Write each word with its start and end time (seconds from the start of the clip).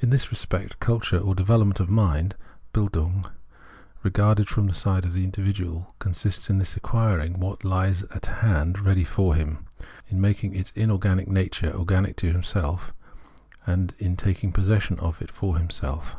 In 0.00 0.10
this 0.10 0.32
respect 0.32 0.80
culture 0.80 1.18
or 1.18 1.36
development 1.36 1.78
of 1.78 1.88
mind 1.88 2.34
(Bildung), 2.74 3.24
regarded 4.02 4.48
from 4.48 4.66
the 4.66 4.74
side 4.74 5.04
of 5.04 5.14
the 5.14 5.22
individual, 5.22 5.94
consists 6.00 6.50
in 6.50 6.58
his 6.58 6.74
acquiring 6.74 7.38
what 7.38 7.62
hes 7.62 8.02
at 8.12 8.26
his 8.26 8.34
hand 8.40 8.80
ready 8.80 9.04
for 9.04 9.36
him, 9.36 9.66
in 10.08 10.20
making 10.20 10.56
its 10.56 10.72
inorganic 10.74 11.28
nature 11.28 11.72
organic 11.72 12.16
to 12.16 12.32
himself, 12.32 12.92
and 13.64 13.94
taking 14.18 14.50
possession 14.50 14.98
of 14.98 15.22
it 15.22 15.30
for 15.30 15.56
himself. 15.58 16.16